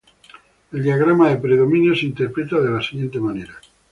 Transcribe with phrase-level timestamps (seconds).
[0.71, 3.53] El diagrama de predominio se interpreta de la siguiente manera.